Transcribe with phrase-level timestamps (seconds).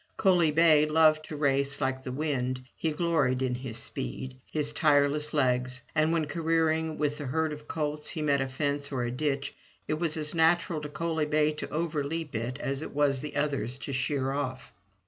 [0.17, 5.31] Coaly bay loved to race like the wind, he gloried in his speed, his tireless
[5.31, 9.53] legs, and when careering with the herd of colts he met a fence or ditch,
[9.87, 13.35] it was as natural to Coaly bay to overleap it, as it was for the
[13.35, 14.73] others to sheer off.